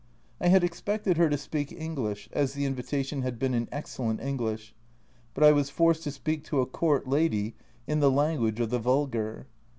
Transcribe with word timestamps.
I 0.39 0.47
had 0.47 0.63
expected 0.63 1.17
her 1.17 1.29
to 1.29 1.37
speak 1.37 1.71
English, 1.71 2.27
as 2.33 2.55
the 2.55 2.65
invitation 2.65 3.21
had 3.21 3.37
been 3.37 3.53
in 3.53 3.69
excellent 3.71 4.19
English, 4.19 4.73
but 5.35 5.43
I 5.43 5.51
was 5.51 5.69
forced 5.69 6.01
to 6.05 6.11
speak 6.11 6.43
to 6.45 6.59
a 6.59 6.65
Court 6.65 7.07
lady 7.07 7.53
in 7.85 7.99
the 7.99 8.09
language 8.09 8.59
of 8.59 8.71
the 8.71 8.79
vulgar. 8.79 9.45